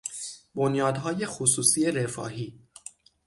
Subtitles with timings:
[0.55, 2.59] بنیادهای خصوصی رفاهی